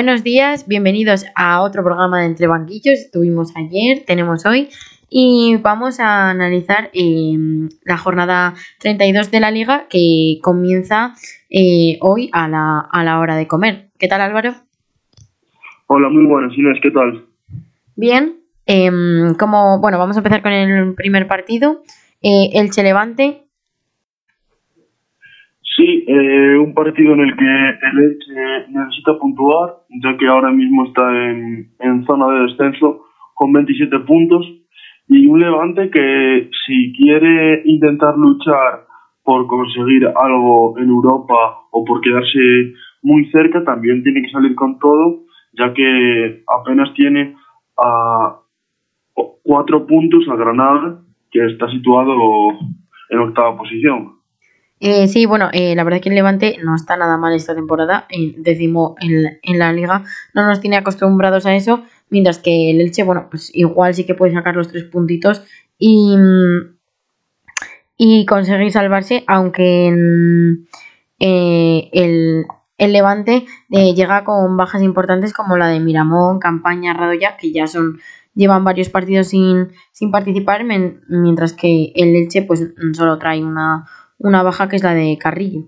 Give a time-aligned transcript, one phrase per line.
[0.00, 3.10] Buenos días, bienvenidos a otro programa de Entre Banquillos.
[3.12, 4.70] Tuvimos ayer, tenemos hoy
[5.10, 7.36] y vamos a analizar eh,
[7.84, 11.12] la jornada 32 de la liga que comienza
[11.50, 13.90] eh, hoy a la, a la hora de comer.
[13.98, 14.54] ¿Qué tal Álvaro?
[15.86, 17.26] Hola, muy buenas, Inés, ¿qué tal?
[17.94, 21.82] Bien, em, como, bueno, vamos a empezar con el primer partido.
[22.22, 23.42] Eh, Elche Levante,
[25.76, 30.86] Sí, eh, un partido en el que el Elche necesita puntuar, ya que ahora mismo
[30.86, 34.46] está en, en zona de descenso con 27 puntos,
[35.08, 38.86] y un Levante que si quiere intentar luchar
[39.24, 44.78] por conseguir algo en Europa o por quedarse muy cerca, también tiene que salir con
[44.78, 45.20] todo,
[45.52, 47.34] ya que apenas tiene
[47.76, 48.36] a
[49.42, 52.12] cuatro puntos a Granada, que está situado
[53.08, 54.19] en octava posición.
[54.82, 57.54] Eh, sí, bueno, eh, la verdad es que el Levante no está nada mal esta
[57.54, 62.70] temporada, eh, decimos en, en, la liga, no nos tiene acostumbrados a eso, mientras que
[62.70, 65.42] el Elche, bueno, pues igual sí que puede sacar los tres puntitos
[65.78, 66.16] y,
[67.98, 69.88] y conseguir salvarse, aunque
[71.18, 72.46] eh, el,
[72.78, 78.00] el, Levante llega con bajas importantes como la de Miramón, Campaña, Radoya, que ya son
[78.34, 83.84] llevan varios partidos sin, sin participar, mientras que el Elche pues solo trae una
[84.20, 85.64] una baja que es la de Carrillo.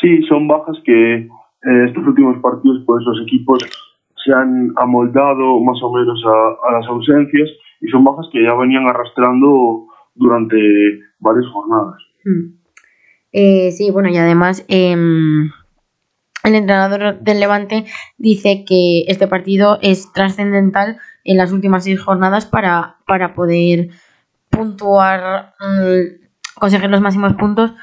[0.00, 3.58] Sí, son bajas que eh, estos últimos partidos pues los equipos
[4.24, 7.48] se han amoldado más o menos a, a, las ausencias
[7.80, 10.56] y son bajas que ya venían arrastrando durante
[11.20, 12.00] varias jornadas.
[12.24, 12.56] Hmm.
[13.32, 17.84] Eh, sí, bueno, y además eh, el entrenador del Levante
[18.16, 23.88] dice que este partido es trascendental en las últimas seis jornadas para, para poder
[24.50, 26.23] puntuar mm,
[26.58, 27.74] conseguir los máximos puntos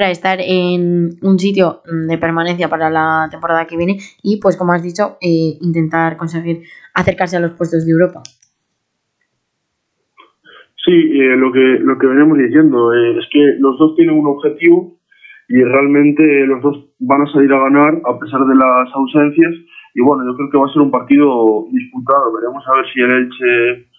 [0.00, 4.72] para estar en un sitio de permanencia para la temporada que viene y pues como
[4.72, 6.62] has dicho eh, intentar conseguir
[6.94, 8.22] acercarse a los puestos de Europa.
[10.82, 14.26] Sí eh, lo que lo que venimos diciendo eh, es que los dos tienen un
[14.26, 14.96] objetivo
[15.48, 19.52] y realmente los dos van a salir a ganar a pesar de las ausencias
[19.94, 22.32] y bueno yo creo que va a ser un partido disputado.
[22.40, 23.90] Veremos a ver si el Elche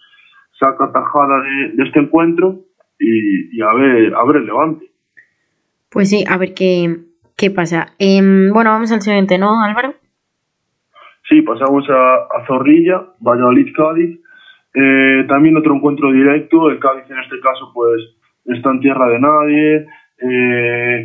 [0.58, 1.42] saca tajada
[1.74, 2.71] de este encuentro
[3.02, 4.86] y, y a ver a ver el Levante.
[5.90, 6.96] Pues sí, a ver qué,
[7.36, 7.94] qué pasa.
[7.98, 8.20] Eh,
[8.52, 9.94] bueno, vamos al siguiente, ¿no, Álvaro?
[11.28, 14.20] Sí, pasamos a, a Zorrilla, Valladolid-Cádiz.
[14.74, 16.70] Eh, también otro encuentro directo.
[16.70, 18.00] El Cádiz en este caso pues
[18.46, 19.86] está en tierra de nadie.
[20.18, 21.04] Eh,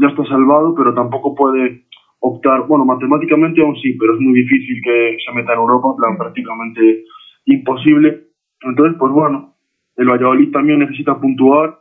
[0.00, 1.86] ya está salvado, pero tampoco puede
[2.18, 2.66] optar.
[2.66, 6.18] Bueno, matemáticamente aún sí, pero es muy difícil que se meta en Europa, en plan
[6.18, 7.04] prácticamente
[7.44, 8.24] imposible.
[8.62, 9.55] Entonces, pues bueno,
[9.96, 11.80] el Valladolid también necesita puntuar.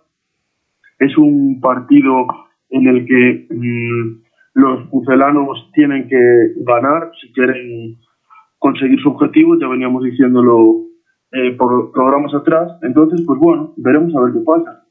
[0.99, 2.27] Es un partido
[2.69, 7.97] en el que mmm, los pucelanos tienen que ganar si quieren
[8.57, 9.59] conseguir su objetivo.
[9.59, 10.85] Ya veníamos diciéndolo
[11.31, 12.71] eh, por programas atrás.
[12.81, 14.81] Entonces, pues bueno, veremos a ver qué pasa.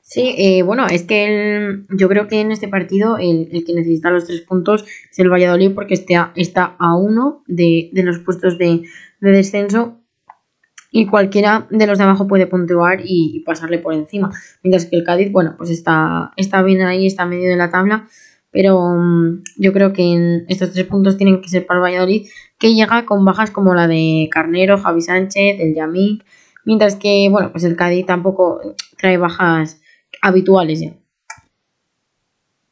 [0.00, 4.10] Sí, eh, bueno, es que el, yo creo que en este partido el, que necesita
[4.10, 8.84] los tres puntos es el Valladolid porque está, está a uno de, los puestos de
[9.20, 9.98] descenso
[10.90, 14.30] y cualquiera de los de abajo puede puntuar y, pasarle por encima.
[14.62, 18.06] Mientras que el Cádiz, bueno, pues está, está bien ahí, está medio de la tabla,
[18.50, 22.26] pero um, yo creo que en estos tres puntos tienen que ser para el Valladolid,
[22.58, 26.24] que llega con bajas como la de Carnero, Javi Sánchez, el Yamik,
[26.64, 28.60] mientras que, bueno, pues el Cádiz tampoco
[28.98, 29.82] trae bajas
[30.22, 30.92] habituales ya.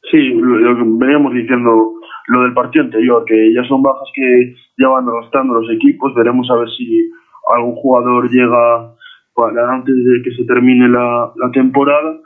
[0.09, 1.93] Sí, lo que veníamos diciendo
[2.27, 6.49] lo del partido anterior, que ya son bajas que ya van arrastrando los equipos, veremos
[6.49, 7.09] a ver si
[7.55, 8.93] algún jugador llega
[9.33, 12.19] para antes de que se termine la, la temporada.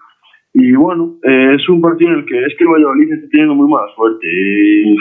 [0.54, 3.56] Y bueno, eh, es un partido en el que es que el Valladolid está teniendo
[3.56, 4.28] muy mala suerte.
[4.28, 4.96] Eh,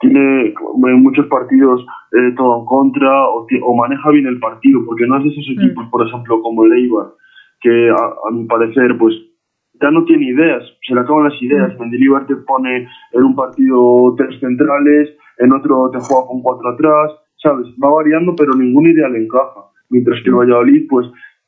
[0.00, 5.06] tiene en muchos partidos eh, todo en contra o, o, maneja bien el partido, porque
[5.06, 5.90] no es de esos equipos, mm.
[5.90, 7.06] por ejemplo, como el Eibar,
[7.60, 9.14] que a, a, mi parecer, pues
[9.80, 11.74] ya no tiene ideas, se le acaban las ideas.
[11.74, 11.80] Mm.
[11.80, 17.12] Mendilibar te pone en un partido tres centrales, en otro te juega con cuatro atrás,
[17.44, 17.66] ¿sabes?
[17.82, 19.68] Va variando, pero ninguna idea le encaja.
[19.90, 21.06] Mientras que el Valladolid, pues,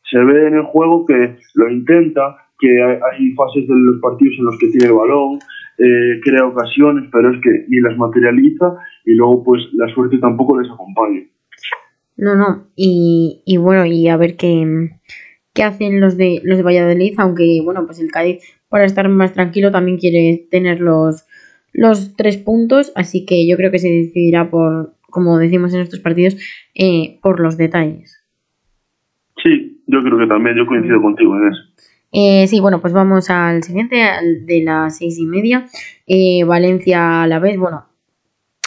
[0.09, 4.45] se ve en el juego que lo intenta, que hay, fases de los partidos en
[4.45, 5.39] los que tiene el balón,
[5.79, 10.61] eh, crea ocasiones, pero es que ni las materializa y luego, pues, la suerte tampoco
[10.61, 11.23] les acompaña.
[12.19, 14.91] No, no, y, y bueno, y a ver qué,
[15.53, 19.33] qué hacen los de, los de Valladolid, aunque, bueno, pues el Cádiz, para estar más
[19.33, 21.27] tranquilo, también quiere tener los,
[21.73, 26.01] los tres puntos, así que yo creo que se decidirá por, como decimos en estos
[26.01, 26.37] partidos,
[26.75, 28.23] eh, por los detalles.
[29.43, 31.63] Sí, yo creo que también, yo coincido contigo en eso.
[32.13, 35.69] Eh, sí, bueno, pues vamos al siguiente, al de las seis y media.
[36.07, 37.87] Eh, Valencia a la vez, bueno,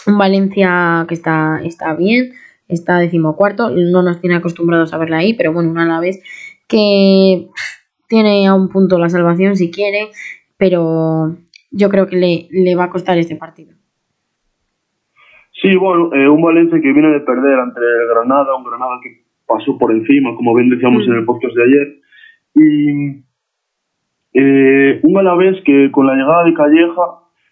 [0.08, 2.32] Un Valencia que está, está bien,
[2.66, 6.20] está decimocuarto, no nos tiene acostumbrados a verla ahí, pero bueno, una a la vez
[6.66, 7.46] que
[8.08, 10.08] tiene a un punto la salvación si quiere,
[10.56, 11.36] pero
[11.70, 13.79] yo creo que le, le va a costar este partido.
[15.62, 19.24] Sí, bueno, eh, un Valencia que viene de perder ante el Granada, un Granada que
[19.46, 22.00] pasó por encima, como bien decíamos en el podcast de ayer,
[22.54, 23.30] y
[24.32, 27.02] eh, un Alavés que con la llegada de Calleja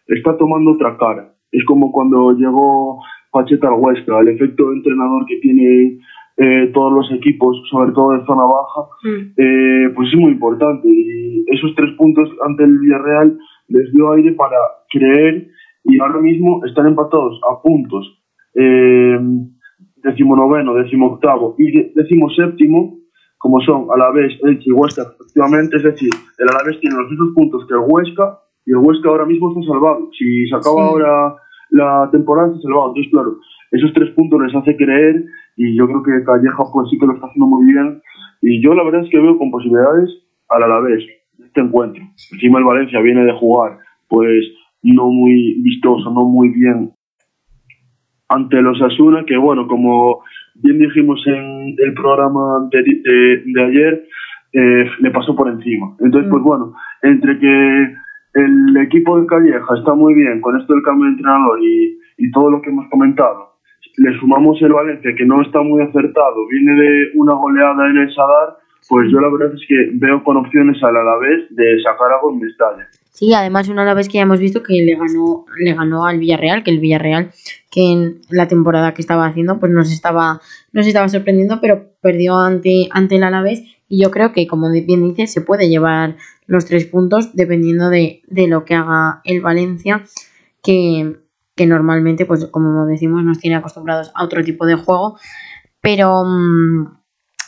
[0.07, 1.35] está tomando otra cara.
[1.51, 3.01] Es como cuando llegó
[3.31, 5.99] Pacheta al Huesca, el efecto entrenador que tiene
[6.37, 8.89] eh, todos los equipos, sobre todo de zona baja,
[9.37, 10.89] eh, pues es muy importante.
[10.89, 13.39] Y esos tres puntos ante el Villarreal
[13.69, 14.57] les dio aire para
[14.89, 15.49] creer
[15.89, 18.23] y ahora mismo están empatados a puntos.
[18.55, 19.19] Eh,
[20.03, 22.99] decimonoveno, decimoctavo y decimoséptimo,
[23.39, 27.67] como son Alavés, Elche y Huesca efectivamente, es decir, el Alavés tiene los mismos puntos
[27.67, 30.11] que el Huesca y el Huesca ahora mismo está salvado.
[30.17, 31.35] Si se acaba ahora
[31.71, 32.89] la temporada, está salvado.
[32.89, 33.37] Entonces, claro,
[33.73, 35.25] esos tres puntos les hace creer
[35.57, 38.01] y yo creo que Calleja pues sí que lo está haciendo muy bien
[38.43, 40.11] y yo la verdad es que veo con posibilidades
[40.49, 41.05] al Alavés
[41.45, 42.03] este encuentro.
[42.33, 44.45] Encima el Valencia viene de jugar pues
[44.93, 46.93] no muy vistoso, no muy bien
[48.29, 50.23] ante los Asuna, que bueno, como
[50.57, 54.05] bien dijimos en el programa de, de, ayer,
[54.53, 55.97] eh, le pasó por encima.
[56.01, 56.47] Entonces, pues mm.
[56.47, 57.95] bueno, entre que
[58.35, 62.31] el equipo de Calleja está muy bien con esto del cambio de entrenador y, y
[62.31, 63.55] todo lo que hemos comentado,
[63.97, 68.15] le sumamos el Valencia que no está muy acertado, viene de una goleada en el
[68.15, 68.57] Sadar,
[68.89, 72.41] pues yo la verdad es que veo con opciones al Alavés de sacar algo en
[72.41, 72.89] Mestalla.
[73.11, 76.63] Sí, además una Alavés que ya hemos visto que le ganó, le ganó al Villarreal,
[76.63, 77.31] que el Villarreal
[77.71, 80.41] que en la temporada que estaba haciendo pues nos estaba,
[80.73, 85.03] nos estaba sorprendiendo, pero perdió ante, ante el Alavés y yo creo que como bien
[85.03, 86.17] dice se puede llevar
[86.47, 90.05] los tres puntos dependiendo de, de lo que haga el Valencia,
[90.63, 91.17] que,
[91.57, 95.19] que normalmente pues como decimos nos tiene acostumbrados a otro tipo de juego,
[95.83, 96.25] pero...
[96.25, 96.98] Mm,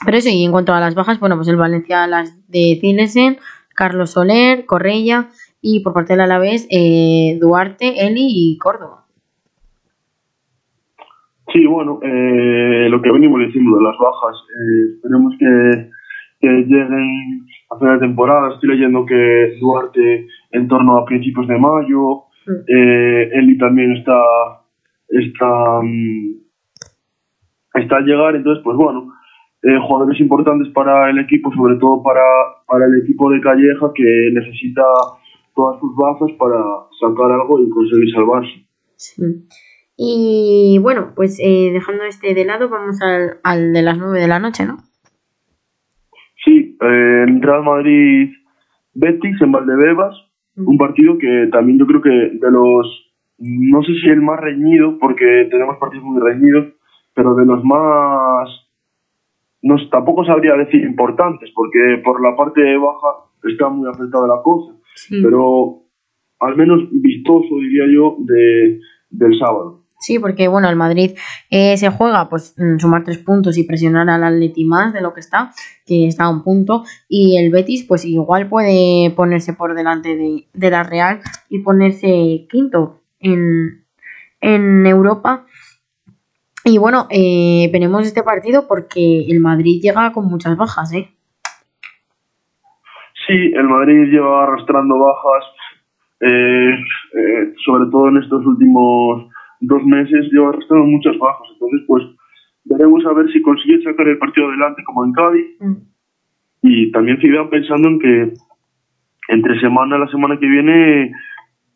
[0.05, 3.38] pero eso, y en cuanto a las bajas, bueno, pues el Valencia, las de Cilesen,
[3.75, 5.29] Carlos Soler, Correia
[5.62, 9.05] y por parte del Alavés, eh, Duarte, Eli y Córdoba.
[11.52, 15.91] Sí, bueno, eh, lo que venimos diciendo de las bajas, eh, esperemos que,
[16.41, 18.55] que, lleguen a final de temporada.
[18.55, 22.52] Estoy leyendo que Duarte en torno a principios de mayo, mm.
[22.69, 24.23] eh, Eli también está,
[25.08, 26.35] está, mm,
[27.75, 29.10] está a llegar, entonces, pues bueno,
[29.62, 32.23] eh, jugadores importantes para el equipo, sobre todo para,
[32.67, 34.83] para el equipo de Calleja, que necesita
[35.55, 36.62] todas sus bajas para
[36.99, 38.67] sacar algo y conseguir salvarse.
[39.97, 44.29] Y bueno, pues eh, dejando este de lado, vamos al, al de las 9 de
[44.29, 44.79] la noche, ¿no?
[46.45, 48.31] Sí, eh, Real Madrid
[48.95, 50.15] Betis en Valdebebas,
[50.57, 50.69] mm.
[50.69, 54.99] un partido que también yo creo que de los, no sé si el más reñido,
[54.99, 56.75] porque tenemos partidos muy reñidos,
[57.15, 58.49] pero de los más
[59.62, 64.75] no, tampoco sabría decir importantes, porque por la parte baja está muy afectada la cosa,
[65.23, 65.83] pero
[66.41, 68.81] al menos vistoso, diría yo, de,
[69.11, 69.81] del sábado.
[70.01, 71.11] Sí, porque bueno, el Madrid
[71.51, 75.12] eh, se juega pues mm, sumar tres puntos y presionar al Atleti más de lo
[75.12, 75.52] que está,
[75.85, 80.47] que está a un punto, y el Betis pues igual puede ponerse por delante de,
[80.55, 83.85] de la Real y ponerse quinto en,
[84.40, 85.45] en Europa
[86.64, 91.09] y bueno, eh, veremos este partido porque el Madrid llega con muchas bajas, ¿eh?
[93.26, 95.45] Sí, el Madrid lleva arrastrando bajas,
[96.21, 101.49] eh, eh, sobre todo en estos últimos dos meses, lleva arrastrando muchas bajas.
[101.52, 102.05] Entonces, pues
[102.64, 105.47] veremos a ver si consigue sacar el partido adelante como en Cádiz.
[105.61, 105.76] Mm.
[106.62, 108.33] Y también sigan pensando en que
[109.29, 111.12] entre semana, la semana que viene,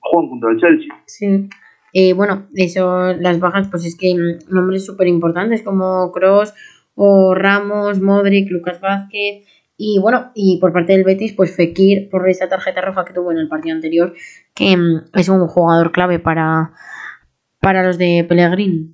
[0.00, 0.94] juegan contra el Chelsea.
[1.06, 1.48] Sí.
[1.96, 4.14] Eh, bueno, eso, las bajas, pues es que
[4.50, 6.52] nombres súper importantes como Cross
[6.96, 9.46] o Ramos, Modric, Lucas Vázquez.
[9.78, 13.30] Y bueno, y por parte del Betis, pues Fekir, por esa tarjeta roja que tuvo
[13.30, 14.12] en el partido anterior,
[14.54, 16.72] que mm, es un jugador clave para,
[17.60, 18.90] para los de Pellegrini.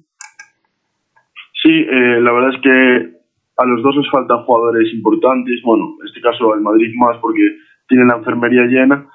[1.62, 3.20] Sí, eh, la verdad es que
[3.56, 5.54] a los dos les faltan jugadores importantes.
[5.64, 7.42] Bueno, en este caso el Madrid más porque
[7.88, 9.06] tiene la enfermería llena.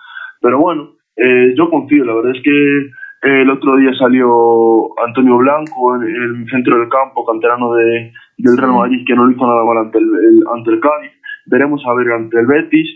[0.41, 2.89] Pero bueno, eh, yo confío, la verdad es que
[3.25, 8.73] el otro día salió Antonio Blanco en el centro del campo, canterano de, del Real
[8.73, 11.11] Madrid, que no lo hizo nada mal ante el, ante el Cádiz.
[11.47, 12.87] Veremos a ver ante el Betis.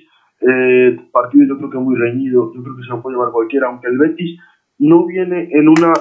[0.41, 3.67] Eh, partido yo creo que muy reñido, yo creo que se lo puede llevar cualquiera,
[3.67, 4.39] aunque el Betis
[4.77, 5.93] no viene en una,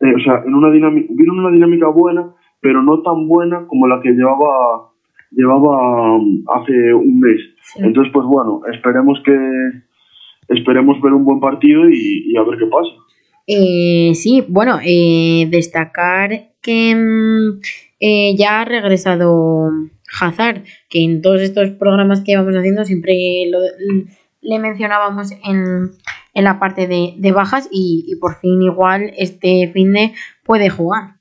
[0.00, 3.64] eh, o sea, en una dinámica, viene en una dinámica buena, pero no tan buena
[3.66, 4.90] como la que llevaba
[5.30, 7.40] llevaba um, hace un mes.
[7.76, 9.36] Entonces, pues bueno, esperemos que
[10.48, 12.90] esperemos ver un buen partido y, y a ver qué pasa.
[13.50, 17.60] Eh, sí, bueno, eh, destacar que mm,
[17.98, 19.70] eh, ya ha regresado
[20.20, 23.14] Hazard, que en todos estos programas que vamos haciendo siempre
[23.50, 23.58] lo,
[24.42, 25.92] le mencionábamos en,
[26.34, 30.12] en la parte de, de bajas y, y, por fin igual este fin de
[30.44, 31.14] puede jugar.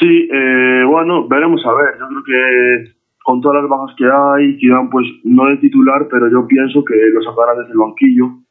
[0.00, 1.94] Sí, eh, bueno, veremos a ver.
[2.00, 2.92] Yo creo que
[3.22, 6.94] con todas las bajas que hay, quedan pues no de titular, pero yo pienso que
[7.12, 8.45] lo sacará desde el banquillo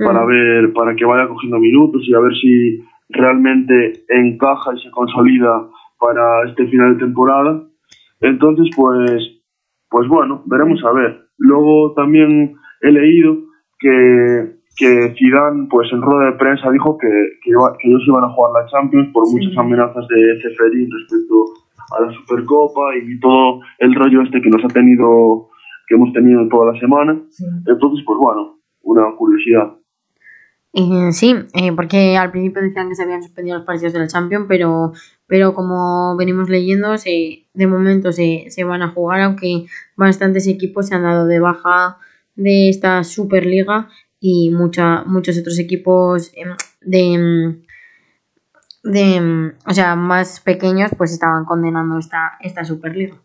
[0.00, 0.06] mm.
[0.06, 2.80] para ver, para que vaya cogiendo minutos y a ver si
[3.10, 7.62] realmente encaja y se consolida para este final de temporada.
[8.20, 9.42] Entonces, pues,
[9.88, 11.20] pues bueno, veremos a ver.
[11.38, 13.36] Luego también he leído
[13.78, 17.08] que, que Zidane, pues en rueda de prensa dijo que,
[17.42, 19.36] que, que ellos iban a jugar la Champions por sí.
[19.36, 21.44] muchas amenazas de Ceferín respecto
[21.96, 25.48] a la Supercopa y todo el rollo este que nos ha tenido,
[25.88, 27.20] que hemos tenido toda la semana.
[27.30, 27.44] Sí.
[27.66, 29.79] Entonces, pues bueno, una curiosidad.
[30.72, 34.06] Eh, sí, eh, porque al principio decían que se habían suspendido los partidos de la
[34.06, 34.92] Champions, pero,
[35.26, 40.86] pero como venimos leyendo, se, de momento se, se van a jugar, aunque bastantes equipos
[40.86, 41.98] se han dado de baja
[42.36, 43.88] de esta Superliga
[44.20, 47.56] y mucha, muchos otros equipos em, de,
[48.84, 53.16] de, o sea, más pequeños pues estaban condenando esta, esta Superliga.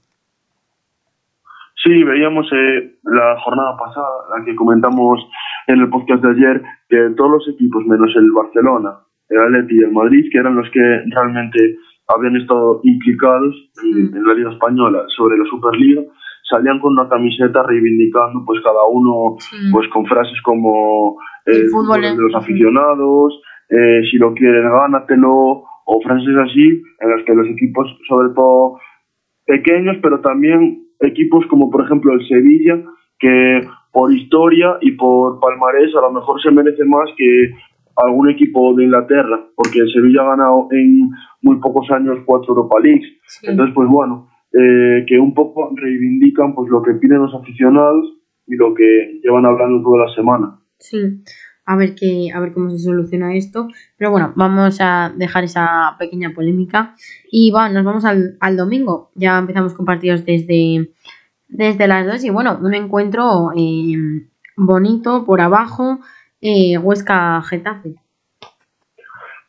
[1.83, 5.19] Sí, veíamos eh, la jornada pasada, la que comentamos
[5.67, 9.83] en el podcast de ayer, que todos los equipos, menos el Barcelona, el Atleti y
[9.83, 15.03] el Madrid, que eran los que realmente habían estado implicados en, en la Liga Española
[15.15, 16.03] sobre la Superliga,
[16.49, 19.57] salían con una camiseta reivindicando pues cada uno sí.
[19.71, 25.63] pues con frases como eh, el fútbol de los aficionados, eh, si lo quieres gánatelo,
[25.87, 28.79] o frases así, en las que los equipos, sobre todo
[29.45, 32.81] pequeños, pero también equipos como por ejemplo el Sevilla,
[33.19, 33.61] que
[33.95, 37.51] por historia y por palmarés a lo mejor se merece más que
[37.95, 41.11] algún equipo de Inglaterra, porque el Sevilla ha ganado en
[41.41, 43.07] muy pocos años cuatro Europa Leagues.
[43.25, 43.47] Sí.
[43.47, 48.57] Entonces, pues bueno, eh, que un poco reivindican pues lo que piden los aficionados y
[48.57, 50.59] lo que llevan hablando toda la semana.
[50.77, 51.23] Sí,
[51.65, 53.69] a ver qué, a ver cómo se soluciona esto.
[53.97, 56.95] Pero bueno, vamos a dejar esa pequeña polémica.
[57.31, 59.11] Y va, nos vamos al, al domingo.
[59.15, 60.89] Ya empezamos con partidos desde,
[61.47, 63.95] desde las 2 y bueno, un encuentro eh,
[64.57, 65.99] bonito por abajo,
[66.41, 67.95] eh, Huesca Getafe.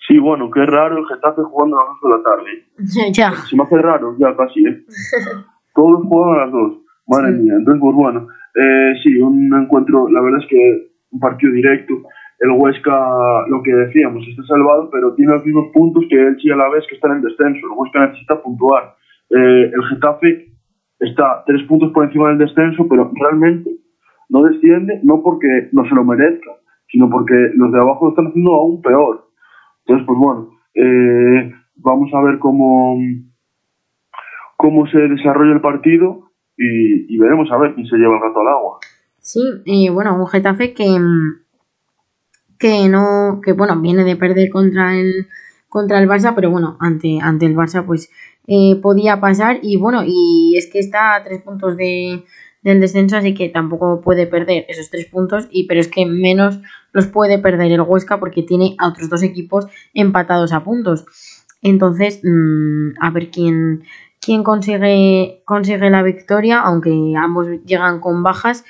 [0.06, 3.12] Sí, bueno, qué raro el Getafe jugando a las 2 de la tarde.
[3.12, 3.32] ya.
[3.48, 4.84] Se me hace raro, ya casi, ¿eh?
[5.74, 6.72] Todos juegan a las 2.
[7.08, 7.42] Madre sí.
[7.42, 7.54] mía.
[7.58, 11.94] Entonces, pues bueno, eh, sí, un encuentro, la verdad es que un partido directo.
[12.38, 16.50] El Huesca, lo que decíamos, está salvado, pero tiene los mismos puntos que el Chi
[16.50, 17.66] a la vez que está en el descenso.
[17.66, 18.94] El Huesca necesita puntuar.
[19.30, 20.55] Eh, el Getafe
[20.98, 23.70] está tres puntos por encima del descenso, pero realmente
[24.28, 26.50] no desciende, no porque no se lo merezca,
[26.90, 29.28] sino porque los de abajo lo están haciendo aún peor.
[29.84, 32.98] Entonces, pues bueno, eh, vamos a ver cómo,
[34.56, 38.40] cómo se desarrolla el partido y, y, veremos a ver quién se lleva el gato
[38.40, 38.78] al agua.
[39.18, 40.96] Sí, y bueno, un Getafe que,
[42.58, 45.26] que no, que bueno, viene de perder contra el
[45.68, 48.10] contra el Barça, pero bueno, ante, ante el Barça pues
[48.46, 52.24] eh, podía pasar y bueno, y es que está a tres puntos de,
[52.62, 56.60] del descenso, así que tampoco puede perder esos tres puntos, y pero es que menos
[56.92, 61.06] los puede perder el Huesca porque tiene a otros dos equipos empatados a puntos.
[61.62, 63.84] Entonces, mmm, a ver quién,
[64.20, 68.64] quién consigue, consigue la victoria, aunque ambos llegan con bajas,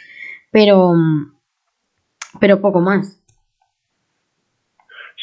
[0.50, 0.94] pero,
[2.40, 3.22] pero poco más.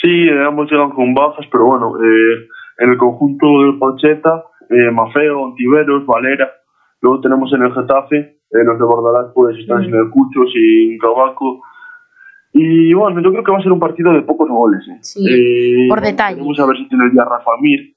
[0.01, 5.41] Sí, ambos llegan con bajas, pero bueno, eh, en el conjunto del Pocheta, eh, Mafeo,
[5.41, 6.49] Ontiveros, Valera,
[7.01, 9.85] luego tenemos en el Getafe, eh, los de Bordalás pues están mm.
[9.85, 11.61] sin el Cucho, sin Cabaco,
[12.53, 14.87] y bueno, yo creo que va a ser un partido de pocos goles.
[14.87, 14.97] ¿eh?
[15.01, 16.39] Sí, eh, por detalle.
[16.39, 17.95] Vamos a ver si tiene el día Rafa Mir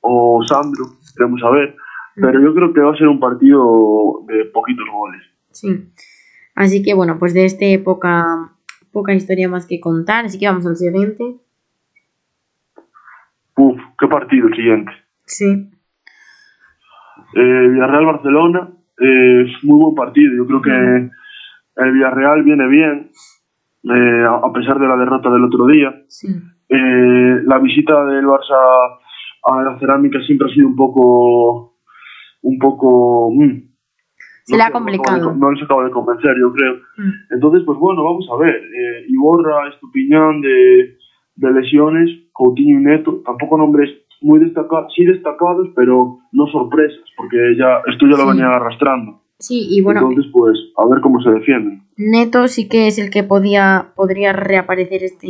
[0.00, 0.84] o Sandro,
[1.16, 1.74] queremos a ver.
[2.14, 2.20] Mm.
[2.20, 5.22] Pero yo creo que va a ser un partido de poquitos goles.
[5.50, 5.90] Sí.
[6.54, 8.52] Así que bueno, pues de este poca,
[8.92, 10.26] poca historia más que contar.
[10.26, 11.40] Así que vamos al siguiente.
[13.56, 14.92] Uf, qué partido el siguiente.
[15.24, 15.70] Sí.
[17.34, 20.34] Eh, Villarreal-Barcelona eh, es muy buen partido.
[20.36, 21.10] Yo creo que
[21.76, 23.10] el Villarreal viene bien
[23.84, 25.94] eh, a pesar de la derrota del otro día.
[26.08, 26.28] Sí.
[26.68, 28.56] Eh, la visita del Barça
[29.44, 31.76] a la cerámica siempre ha sido un poco.
[32.42, 33.30] un poco.
[33.32, 33.62] Mm,
[34.44, 35.34] se no le ha complicado.
[35.34, 36.74] No, les acaba de convencer, yo creo.
[36.96, 37.34] Mm.
[37.34, 38.54] Entonces, pues bueno, vamos a ver.
[38.54, 40.96] Eh, Iborra, Estupiñán de,
[41.36, 43.90] de lesiones, Coutinho y Neto, tampoco nombres
[44.20, 48.28] muy destacados, sí destacados, pero no sorpresas, porque ya esto ya lo sí.
[48.28, 49.22] venían arrastrando.
[49.38, 50.00] Sí, y bueno.
[50.00, 51.82] Entonces, pues, a ver cómo se defienden.
[51.96, 55.28] Neto sí que es el que podía, podría reaparecer este,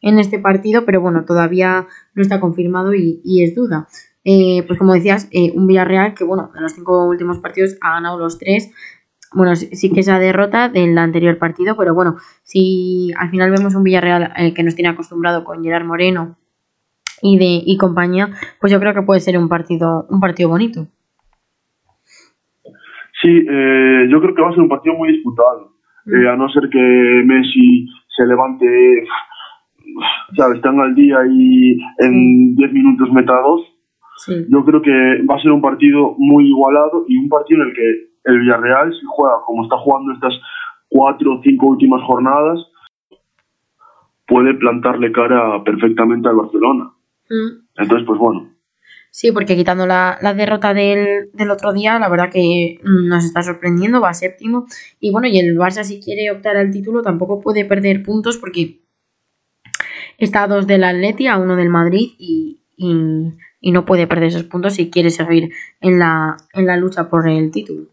[0.00, 3.88] en este partido, pero bueno, todavía no está confirmado y, es duda.
[4.24, 7.94] Eh, pues como decías, eh, un Villarreal que bueno, en los cinco últimos partidos ha
[7.94, 8.72] ganado los tres.
[9.32, 13.74] Bueno, sí, que es la derrota del anterior partido, pero bueno, si al final vemos
[13.74, 16.38] un Villarreal eh, que nos tiene acostumbrado con Gerard Moreno
[17.22, 18.30] y de y compañía,
[18.60, 20.86] pues yo creo que puede ser un partido, un partido bonito.
[23.22, 23.44] Sí,
[24.10, 25.74] yo creo que va a ser un partido muy disputado
[26.06, 28.66] eh, a no ser que Messi se levante,
[30.36, 30.56] ¿sabes?
[30.56, 33.62] Están al día y en 10 minutos meta dos.
[34.48, 37.74] Yo creo que va a ser un partido muy igualado y un partido en el
[37.74, 37.90] que
[38.24, 40.32] el Villarreal, si juega como está jugando estas
[40.88, 42.60] cuatro o cinco últimas jornadas,
[44.26, 46.90] puede plantarle cara perfectamente al Barcelona.
[47.28, 47.66] Mm.
[47.76, 48.54] Entonces, pues bueno,
[49.16, 54.08] Sí, porque quitando la, derrota del, otro día, la verdad que nos está sorprendiendo, va
[54.08, 54.66] a séptimo.
[54.98, 58.80] Y bueno, y el Barça si quiere optar al título tampoco puede perder puntos porque
[60.18, 62.60] está a dos del Atleti, a uno del Madrid y,
[63.70, 65.50] no puede perder esos puntos si quiere seguir
[65.80, 67.84] en la, en la lucha por el título.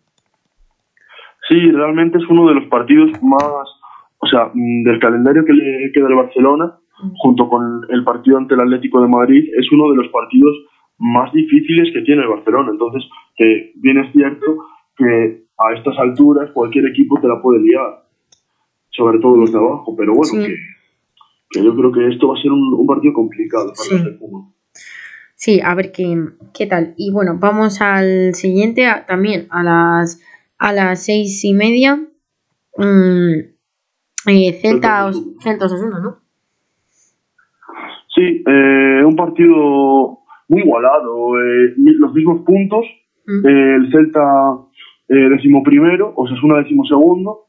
[1.47, 3.67] Sí, realmente es uno de los partidos más,
[4.17, 6.79] o sea, mm, del calendario que le queda al Barcelona.
[7.17, 10.55] Junto con el partido ante el Atlético de Madrid, es uno de los partidos
[10.97, 12.69] más difíciles que tiene el Barcelona.
[12.71, 13.03] Entonces,
[13.35, 14.65] que bien es cierto
[14.95, 18.03] que a estas alturas cualquier equipo te la puede liar,
[18.89, 20.47] sobre todo los de abajo, pero bueno,
[21.51, 24.17] que, yo creo que esto va a ser un, partido complicado para sí.
[25.35, 26.15] Sí, a ver qué,
[26.53, 26.93] qué tal.
[26.97, 30.21] Y bueno, vamos al siguiente, también a las,
[30.59, 31.95] a las seis y media.
[32.77, 33.39] Mm,
[34.27, 36.20] eh, Celta, Celta Osasuna, ¿no?
[38.21, 42.85] Sí, eh, un partido muy igualado, eh, los mismos puntos,
[43.25, 43.47] mm.
[43.47, 44.21] eh, el Celta
[45.09, 47.45] eh, decimoprimero, Osasuna decimosegundo,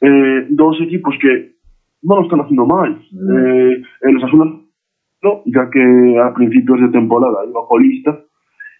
[0.00, 1.56] eh, dos equipos que
[2.04, 3.02] no lo están haciendo mal.
[3.12, 3.36] Mm.
[4.00, 4.44] El Osasuna
[5.22, 8.18] no, ya que a principios de temporada iba colista,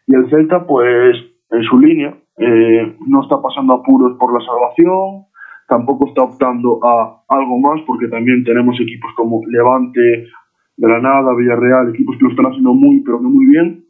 [0.07, 1.15] y el Celta pues
[1.51, 2.17] en su línea
[3.07, 5.27] no está pasando apuros por la salvación,
[5.69, 10.27] tampoco está optando a algo más porque también tenemos equipos como Levante,
[10.77, 13.87] Granada, Villarreal, equipos que lo están haciendo muy, pero no muy bien.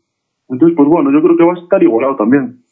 [0.49, 2.63] Entonces, pues bueno, yo creo que va a estar igualado también.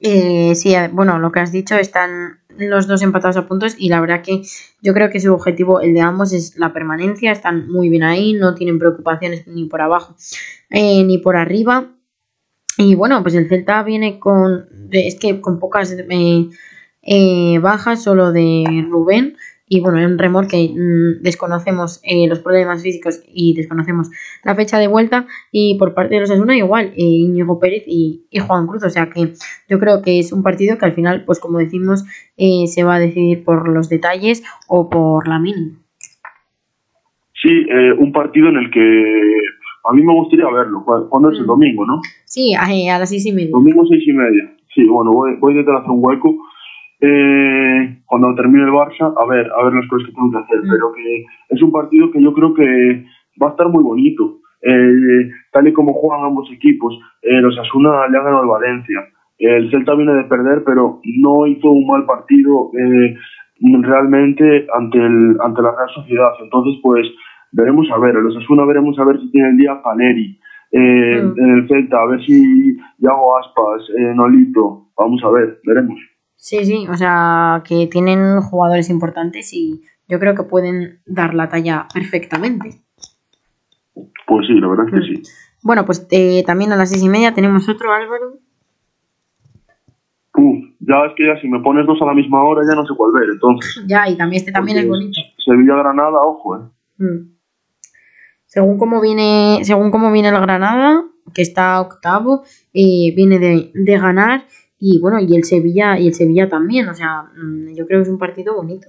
[0.00, 4.00] Eh, sí, bueno, lo que has dicho, están los dos empatados a puntos y la
[4.00, 4.42] verdad que
[4.82, 8.32] yo creo que su objetivo, el de ambos, es la permanencia, están muy bien ahí,
[8.34, 10.16] no tienen preocupaciones ni por abajo
[10.70, 11.86] eh, ni por arriba.
[12.78, 15.94] Y bueno, pues el Celta viene con, es que con pocas
[17.02, 19.36] eh, bajas, solo de Rubén,
[19.74, 24.10] y bueno, en remolque mm, desconocemos eh, los problemas físicos y desconocemos
[24.44, 28.26] la fecha de vuelta y por parte de los Asuna igual, eh, Íñigo Pérez y,
[28.46, 29.32] Juan Cruz, o sea que
[29.70, 32.04] yo creo que es un partido que al final, pues como decimos,
[32.36, 35.78] eh, se va a decidir por los detalles o por la mínima.
[37.32, 37.66] Sí,
[37.98, 38.80] un partido en el que
[39.88, 41.46] a mí me gustaría verlo, cuando es el mm.
[41.46, 42.00] domingo, ¿no?
[42.26, 43.50] Sí, a, las seis y media.
[43.52, 46.36] Domingo seis y media, sí, bueno, voy, voy a intentar hacer un hueco
[47.04, 50.58] eh, cuando termine el Barça, a ver, a ver las cosas que tengo que hacer,
[50.62, 50.70] mm.
[50.70, 53.04] pero que es un partido que yo creo que
[53.42, 54.38] va a estar muy bonito.
[54.62, 59.00] Eh, tal y como juegan ambos equipos, eh, los Asuna le han ganado al Valencia.
[59.36, 63.16] El Celta viene de perder, pero no hizo un mal partido eh,
[63.80, 66.30] realmente ante el ante la Real Sociedad.
[66.40, 67.04] Entonces, pues
[67.50, 68.14] veremos a ver.
[68.14, 70.38] Los Asuna veremos a ver si tiene el día Paneri.
[70.70, 71.34] Eh, mm.
[71.36, 74.86] En el Celta, a ver si Yago Aspas, Nolito.
[74.96, 75.98] Vamos a ver, veremos.
[76.42, 81.48] Sí, sí, o sea, que tienen jugadores importantes y yo creo que pueden dar la
[81.48, 82.82] talla perfectamente.
[84.26, 85.22] Pues sí, la verdad es que sí.
[85.62, 88.40] Bueno, pues eh, también a las seis y media tenemos otro Álvaro.
[90.34, 92.84] Uf, ya es que ya si me pones dos a la misma hora ya no
[92.88, 93.84] sé cuál ver, entonces.
[93.86, 95.20] Ya, y también este también es bonito.
[95.46, 97.04] Sevilla-Granada, ojo, eh.
[97.04, 97.36] Mm.
[98.46, 102.42] Según cómo viene, según cómo viene el Granada, que está octavo,
[102.74, 104.44] eh, viene de, de ganar
[104.84, 108.02] y bueno, y el Sevilla, y el Sevilla también, o sea, mm, yo creo que
[108.02, 108.88] es un partido bonito.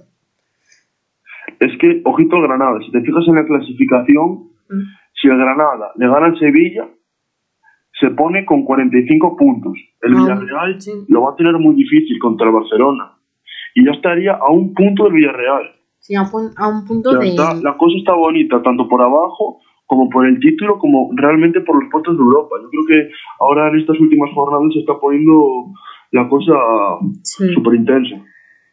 [1.60, 4.82] Es que, ojito al Granada, si te fijas en la clasificación, mm.
[5.14, 6.88] si el Granada le gana al Sevilla,
[8.00, 9.74] se pone con 45 puntos.
[10.02, 13.12] El ah, Villarreal lo va a tener muy difícil contra el Barcelona.
[13.76, 15.76] Y ya estaría a un punto del Villarreal.
[16.00, 17.36] Sí, a, un punto de...
[17.36, 21.90] la cosa está bonita, tanto por abajo como por el título, como realmente por los
[21.90, 22.56] puestos de Europa.
[22.62, 25.72] Yo creo que ahora en estas últimas jornadas se está poniendo
[26.10, 26.54] la cosa
[27.22, 28.16] súper intensa.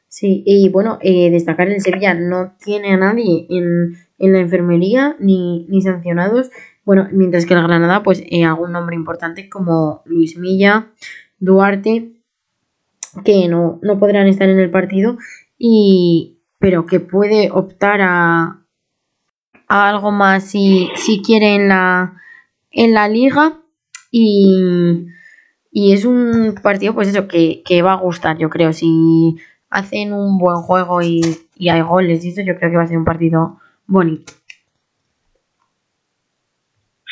[0.08, 5.16] Sí, y bueno, eh, destacar el Sevilla no tiene a nadie en, en la enfermería
[5.20, 6.52] ni, ni, sancionados.
[6.84, 10.88] Bueno, mientras que el Granada, pues eh, algún nombre importante como Luis Milla,
[11.40, 12.12] Duarte
[13.26, 15.18] que no, no podrán estar en el partido,
[15.58, 18.61] y, pero que puede optar a,
[19.72, 22.14] algo más si, si quiere en la,
[22.72, 23.54] en la liga.
[24.12, 25.08] Y,
[25.72, 28.74] y es un partido, pues eso, que, que va a gustar, yo creo.
[28.74, 29.38] Si
[29.70, 31.22] hacen un buen juego y,
[31.56, 34.34] y hay goles y eso, yo creo que va a ser un partido bonito.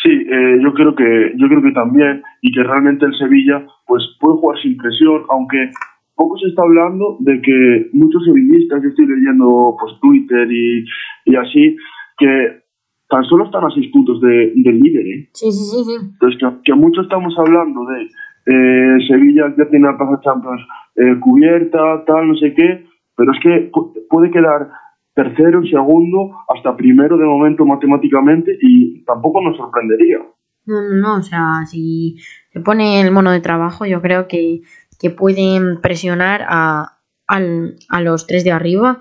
[0.01, 4.01] Sí, eh, yo creo que yo creo que también y que realmente el Sevilla pues
[4.21, 5.71] puede jugar sin presión, aunque
[6.15, 10.85] poco se está hablando de que muchos sevillistas, yo estoy leyendo pues Twitter y,
[11.25, 11.75] y así,
[12.19, 12.63] que
[13.09, 15.29] tan solo están a seis puntos de, del líder, ¿eh?
[15.33, 15.95] Sí, sí, sí, sí.
[16.13, 18.03] Entonces, que, que mucho estamos hablando de
[18.45, 20.61] eh, Sevilla ya tiene la Plaza Champions
[20.95, 24.69] eh, cubierta, tal, no sé qué, pero es que pu- puede quedar
[25.15, 30.19] tercero, segundo, hasta primero de momento matemáticamente y tampoco nos sorprendería.
[30.65, 32.17] No, no, no, o sea, si
[32.53, 34.61] se pone el mono de trabajo, yo creo que,
[34.99, 38.99] que pueden presionar a, al- a los tres de arriba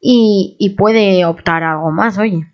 [0.00, 2.46] y, y puede optar a algo más, oye.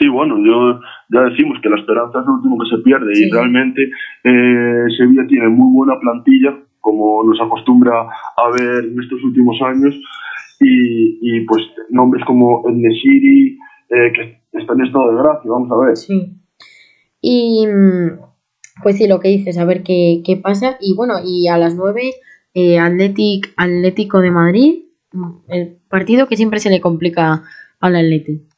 [0.00, 3.24] Sí, bueno, yo ya decimos que la esperanza es lo último que se pierde Sí,
[3.26, 3.82] y realmente
[4.24, 9.94] eh, Sevilla tiene muy buena plantilla, como nos acostumbra a ver en estos últimos años,
[10.58, 13.58] y, y pues nombres como el Nesiri,
[13.90, 15.96] eh, que están en estado de gracia, vamos a ver.
[15.98, 16.32] Sí.
[17.20, 18.20] Y mm,
[18.82, 20.78] pues sí, lo que dices, a ver qué, qué pasa.
[20.80, 22.10] Y bueno, y a las 9,
[22.54, 27.42] eh, Athletic, Atlético de Madrid, mm, el partido que siempre se le complica
[27.80, 28.49] al Atlético.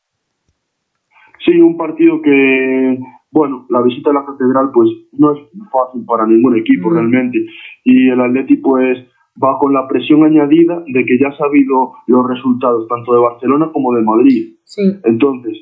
[1.53, 2.99] Sí, un partido que,
[3.31, 6.95] bueno, la visita a la catedral pues no es fácil para ningún equipo Mm.
[6.95, 7.39] realmente.
[7.85, 8.99] Y el Atleti pues
[9.43, 13.71] va con la presión añadida de que ya ha sabido los resultados tanto de Barcelona
[13.73, 14.55] como de Madrid.
[14.65, 15.55] Sí, Entonces,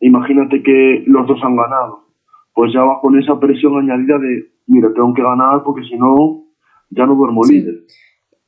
[0.00, 2.04] imagínate que los dos han ganado.
[2.54, 6.44] Pues ya va con esa presión añadida de, mira, tengo que ganar porque si no,
[6.90, 7.54] ya no duermo Sí.
[7.60, 7.74] líder.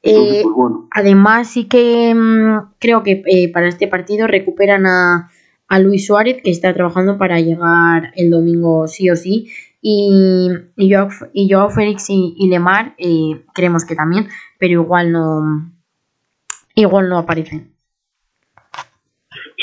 [0.03, 0.89] Entonces, Eh, pues bueno.
[0.93, 5.29] Además, sí que mm, creo que eh, para este partido recuperan a,
[5.71, 9.49] a Luis Suárez, que está trabajando para llegar el domingo sí o sí.
[9.81, 14.27] Y, y, Joao, y Joao Félix y, y Lemar eh, creemos que también,
[14.59, 15.71] pero igual no
[16.75, 17.71] igual no aparecen.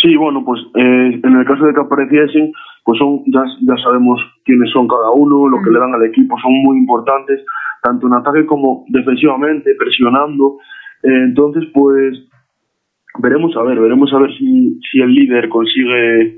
[0.02, 2.54] Sí, bueno, pues eh, en el caso de que apareciesen,
[2.86, 6.38] pues son ya, ya sabemos quiénes son cada uno, lo que le dan al equipo,
[6.40, 7.44] son muy importantes,
[7.84, 10.58] tanto en ataque como defensivamente, presionando.
[11.04, 12.18] Eh, entonces, pues
[13.20, 16.38] veremos a ver, veremos a ver si, si el líder consigue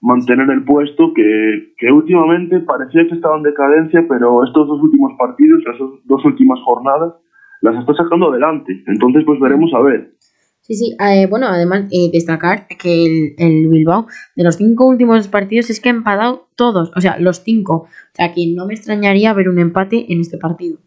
[0.00, 5.12] mantener el puesto, que, que últimamente parecía que estaba en decadencia, pero estos dos últimos
[5.18, 7.14] partidos, las dos- últimas jornadas,
[7.62, 8.82] las está sacando adelante.
[8.86, 10.12] Entonces, pues veremos a ver.
[10.60, 15.26] Sí, sí, eh, bueno, además eh, destacar que el, el Bilbao de los cinco últimos
[15.26, 17.74] partidos es que ha empatado todos, o sea, los cinco.
[17.74, 20.78] O sea, que no me extrañaría ver un empate en este partido.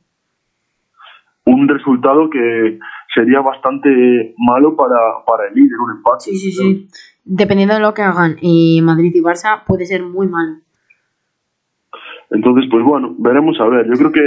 [1.46, 2.78] un resultado que
[3.14, 6.26] sería bastante malo para, para el líder, un empate.
[6.26, 6.88] Sí, sí, sí.
[7.24, 10.58] Dependiendo de lo que hagan eh, Madrid y Barça, puede ser muy malo.
[12.30, 13.86] Entonces, pues bueno, veremos a ver.
[13.88, 14.22] Yo creo que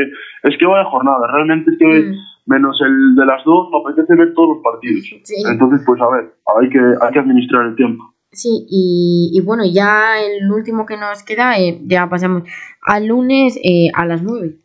[0.48, 1.26] es que vaya jornada.
[1.32, 2.14] Realmente es que Mm.
[2.46, 5.04] menos el de las dos, me apetece ver todos los partidos.
[5.24, 5.42] Sí.
[5.50, 8.04] Entonces, pues a ver, hay que, hay que administrar el tiempo.
[8.32, 12.42] Sí, y, y bueno, ya el último que nos queda, eh, ya pasamos
[12.82, 14.56] al lunes eh, a las 9.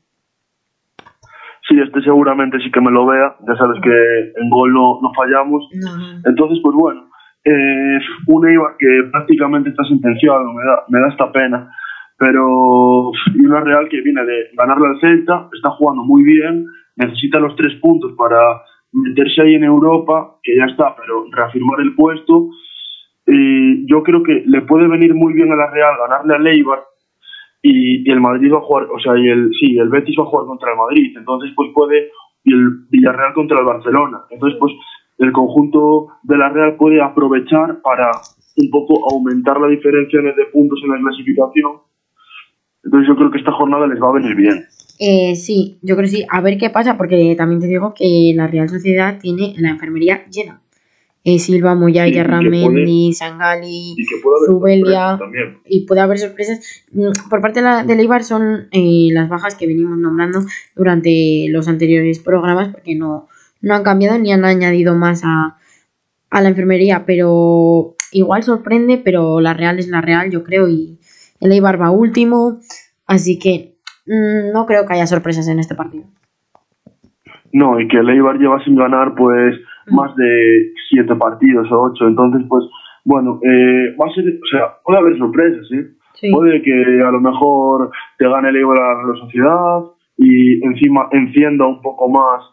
[1.70, 3.36] Sí, este seguramente sí que me lo vea.
[3.48, 5.70] Ya sabes que en gol no, no fallamos.
[5.74, 6.22] No, no.
[6.26, 7.10] Entonces, pues bueno,
[7.46, 11.72] eh, un Eibar que prácticamente está sentenciado, me da, me da esta pena.
[12.18, 16.66] Pero y una Real que viene de ganarle al Celta, está jugando muy bien,
[16.98, 18.40] necesita los tres puntos para
[18.92, 22.50] meterse ahí en Europa, que ya está, pero reafirmar el puesto.
[23.28, 26.80] Y yo creo que le puede venir muy bien a la Real ganarle al Eibar
[27.62, 30.24] y, y el Madrid va a jugar, o sea, y el, sí, el Betis va
[30.24, 32.10] a jugar contra el Madrid, entonces pues puede,
[32.43, 34.74] y el Villarreal contra el Barcelona, entonces pues
[35.17, 38.12] el conjunto de la Real puede aprovechar para
[38.56, 41.82] un poco aumentar la diferencia de puntos en la clasificación,
[42.84, 44.65] entonces yo creo que esta jornada les va a venir bien.
[45.00, 46.26] Eh, sí, yo creo que sí.
[46.30, 50.26] A ver qué pasa, porque también te digo que la Real Sociedad tiene la enfermería
[50.28, 50.62] llena.
[51.26, 53.96] Eh, Silva, que Ramendi, Sangali,
[54.46, 55.20] Zubelia.
[55.66, 56.86] y puede haber sorpresas.
[56.94, 60.40] Mm, Por parte de, la, de Leibar son eh, las bajas que venimos nombrando
[60.76, 63.28] durante los anteriores programas, porque no,
[63.62, 65.58] no han cambiado ni han añadido más a,
[66.30, 71.00] a la enfermería, pero igual sorprende, pero la Real es la Real, yo creo, y
[71.42, 72.60] el Eibar va último,
[73.08, 76.06] así que mm, no creo que haya sorpresas en este partido.
[77.52, 79.56] No, y que el Eibar lleva sin ganar pues.
[79.91, 82.65] Más de siete partidos o ocho, entonces pues
[83.06, 85.88] bueno, eh, va a ser, o sea, puede haber sorpresas, ¿eh?
[86.15, 86.32] Sí.
[86.32, 89.80] Puede que a lo mejor te gane el Eibar a la Real Sociedad
[90.17, 92.43] y encima encienda un poco más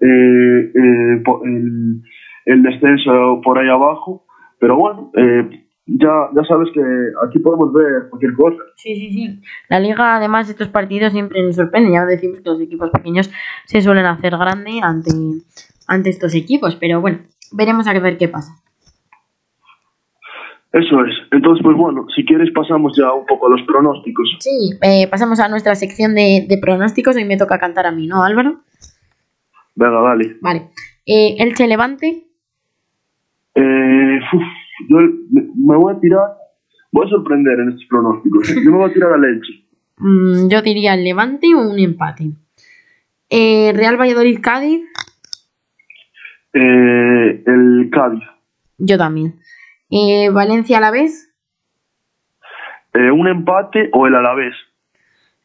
[0.00, 1.22] eh, eh,
[2.46, 4.24] el descenso por ahí abajo.
[4.58, 6.80] Pero bueno, eh, ya, ya sabes que
[7.26, 8.62] aquí podemos ver cualquier cosa.
[8.76, 9.40] Sí, sí, sí.
[9.68, 11.92] La liga, además, estos partidos siempre nos sorprenden.
[11.92, 13.30] Ya decimos que los equipos pequeños
[13.66, 15.10] se suelen hacer grande ante,
[15.86, 16.76] ante estos equipos.
[16.76, 17.20] Pero bueno,
[17.52, 18.52] veremos a ver qué pasa.
[20.72, 21.14] Eso es.
[21.32, 24.36] Entonces, pues bueno, si quieres pasamos ya un poco a los pronósticos.
[24.40, 27.16] Sí, eh, pasamos a nuestra sección de, de pronósticos.
[27.16, 28.60] Hoy me toca cantar a mí, ¿no, Álvaro?
[29.74, 30.36] Venga, dale.
[30.42, 30.70] Vale.
[31.06, 32.26] Eh, Elche Levante.
[33.54, 34.42] Eh, uf,
[34.90, 34.96] yo
[35.30, 36.20] me- voy a tirar,
[36.92, 38.48] voy a sorprender en estos pronósticos.
[38.64, 39.64] Yo me voy a tirar a leche.
[39.98, 42.32] Mm, yo diría el Levante o un empate.
[43.30, 44.82] Eh, Real Valladolid Cádiz.
[46.58, 48.24] Eh, el Cádiz.
[48.78, 49.34] Yo también.
[49.90, 51.30] Eh, Valencia Alavés.
[52.94, 54.54] Eh, un empate o el Alavés.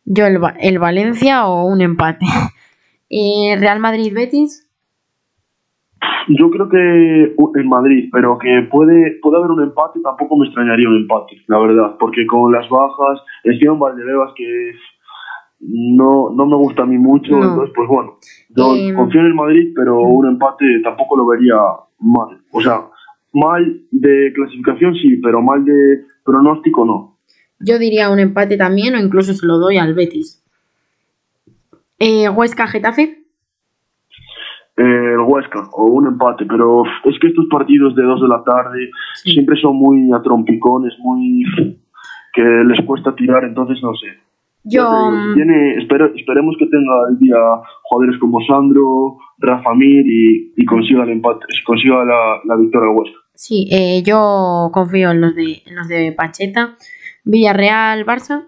[0.06, 2.26] Yo el, el Valencia o un empate.
[3.14, 4.72] Eh, Real Madrid Betis.
[6.30, 10.88] Yo creo que en Madrid, pero que puede, puede haber un empate, tampoco me extrañaría
[10.88, 14.72] un empate, la verdad, porque con las bajas, Esteban Valdebebas que
[15.62, 17.44] no, no me gusta a mí mucho, No.
[17.50, 18.18] entonces pues bueno,
[18.50, 18.96] yo Em.
[18.96, 21.56] confío en el Madrid, pero un empate tampoco lo vería
[22.00, 22.40] mal.
[22.52, 22.82] O sea,
[23.34, 27.18] mal de clasificación sí, pero mal de pronóstico no.
[27.60, 30.44] Yo diría un empate también o incluso se lo doy al Betis.
[32.00, 33.20] Eh, Huesca Getafe.
[34.78, 38.44] Eh, el Huesca o un empate, pero es que estos partidos de 2 de la
[38.44, 39.32] tarde Sí.
[39.32, 41.44] siempre son muy a trompicones, muy
[42.34, 44.08] que les cuesta tirar, entonces no sé.
[44.64, 44.82] Yo.
[44.84, 47.36] Digo, mm, tiene, espero- esperemos que tenga el día
[47.84, 52.96] jugadores como Sandro, Rafa Mir y, y consiga el empate, consiga la, la victoria al
[52.96, 53.18] Huesca.
[53.34, 56.76] Sí, eh, yo confío en los de, en los de Pacheta.
[57.24, 58.46] Villarreal Barça.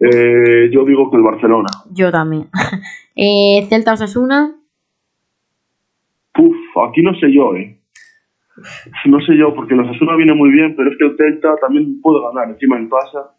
[0.00, 1.68] Eh, yo digo que el Barcelona.
[1.92, 2.48] Yo también.
[3.16, 4.54] eh, Celta Osasuna.
[6.32, 6.56] Puf,
[6.88, 7.78] aquí no sé yo, eh.
[9.06, 12.00] No sé yo, porque los Asuna viene muy bien, pero es que el Celta también
[12.00, 13.33] puede ganar encima en casa.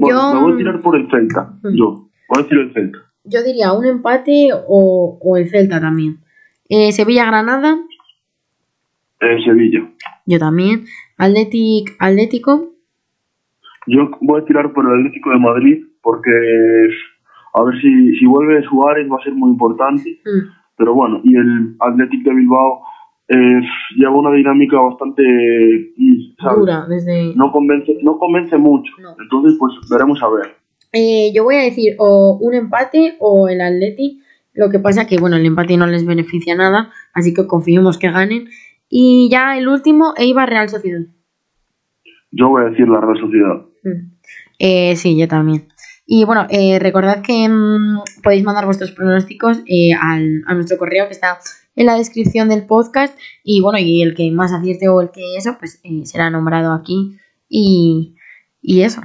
[0.00, 1.52] Bueno, Yo- me voy a tirar por el Celta.
[1.62, 1.76] Mm.
[1.76, 2.98] Yo, voy a decir el Celta.
[3.24, 6.18] Yo diría un empate o, o el Celta también.
[6.68, 7.78] Eh, Sevilla Granada.
[9.20, 9.80] Eh, Sevilla.
[10.26, 10.84] Yo también.
[11.18, 12.70] Atletic, Atlético.
[13.86, 16.30] Yo voy a tirar por el Atlético de Madrid, porque
[17.54, 20.20] a ver si, si vuelve Suárez va a ser muy importante.
[20.24, 22.80] Mm, Pero bueno, y el Atlético de Bilbao
[23.32, 23.60] eh,
[23.96, 25.22] lleva una dinámica bastante.
[25.96, 26.58] mm, ¿sabes?
[26.58, 27.34] dura desde.
[27.36, 28.92] No convence, no convence mucho.
[29.00, 29.14] No.
[29.20, 30.56] Entonces, pues veremos a ver.
[30.92, 34.20] Eh, yo voy a decir o un empate o el Atleti.
[34.52, 38.10] Lo que pasa que, bueno, el empate no les beneficia nada, así que confiemos que
[38.10, 38.48] ganen.
[38.88, 41.02] Y ya el último, Eibar Real Sociedad.
[42.32, 43.62] Yo voy a decir la Real Sociedad.
[43.84, 44.10] Mm.
[44.58, 45.68] Eh, sí, yo también.
[46.04, 51.06] Y bueno, eh, recordad que mm, podéis mandar vuestros pronósticos eh, al, a nuestro correo
[51.06, 51.38] que está
[51.76, 53.18] en la descripción del podcast.
[53.44, 56.72] Y bueno, y el que más acierte o el que eso, pues eh, será nombrado
[56.72, 57.16] aquí.
[57.48, 58.14] Y,
[58.62, 59.00] y eso.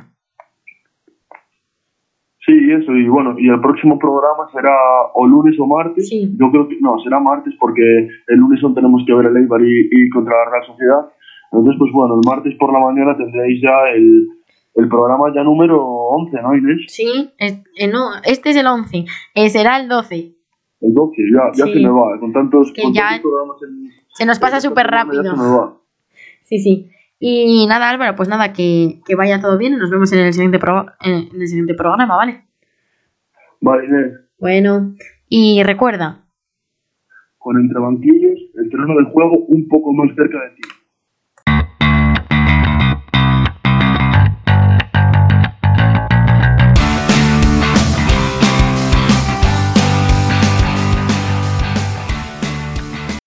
[2.46, 4.72] Sí, eso, y bueno, y el próximo programa será
[5.16, 6.08] o lunes o martes.
[6.10, 6.30] Sí.
[6.40, 7.82] Yo creo que no, será martes porque
[8.28, 11.10] el lunes aún tenemos que ver el Eibar y, y contra la Real Sociedad.
[11.52, 14.28] Entonces, pues bueno, el martes por la mañana tendréis ya el,
[14.76, 16.82] el programa ya número 11, ¿no, Inés?
[16.88, 20.35] Sí, es- eh, no, este es el 11, eh, será el 12.
[20.86, 21.74] El 12, ya, ya Sí.
[21.74, 24.86] se me va, con tantos, que con ya tantos programas en- Se nos pasa súper
[24.86, 25.36] semana ya rápido.
[25.36, 25.78] se me va.
[26.44, 26.90] Sí, sí.
[27.20, 29.78] Y nada, Álvaro, pues nada, que, que vaya todo bien.
[29.80, 32.44] Nos vemos en el siguiente, pro- en el siguiente programa, ¿vale?
[33.62, 34.94] Vale, Inés, Bueno,
[35.28, 36.24] y recuerda,
[37.40, 40.62] con entre banquillos, el terreno del juego un poco más cerca de ti.